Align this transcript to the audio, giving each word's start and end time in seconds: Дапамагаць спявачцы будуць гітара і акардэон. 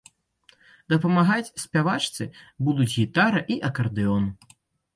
Дапамагаць 0.93 1.53
спявачцы 1.65 2.29
будуць 2.71 2.89
гітара 2.97 3.45
і 3.57 3.61
акардэон. 3.73 4.23